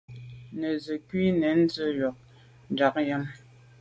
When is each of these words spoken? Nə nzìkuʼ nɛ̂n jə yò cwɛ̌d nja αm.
Nə 0.59 0.67
nzìkuʼ 0.75 1.27
nɛ̂n 1.39 1.59
jə 1.73 1.85
yò 1.99 2.09
cwɛ̌d 2.75 2.93
nja 2.99 3.13
αm. 3.15 3.23